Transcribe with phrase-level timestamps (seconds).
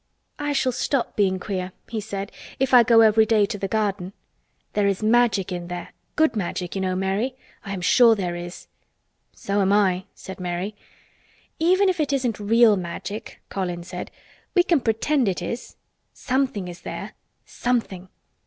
[0.39, 4.13] "I shall stop being queer," he said, "if I go every day to the garden.
[4.73, 7.35] There is Magic in there—good Magic, you know, Mary.
[7.63, 8.65] I am sure there is."
[9.33, 10.73] "So am I," said Mary.
[11.59, 14.09] "Even if it isn't real Magic," Colin said,
[14.55, 15.75] "we can pretend it is.
[16.15, 18.07] Something is there—_something!